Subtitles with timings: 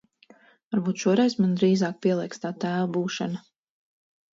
[0.75, 3.51] Varbūt šoreiz man drīzāk pielēks tā tēva būšana?